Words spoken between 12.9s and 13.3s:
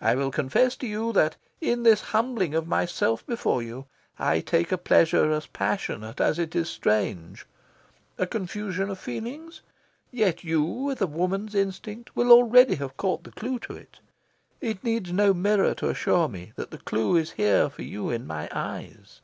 caught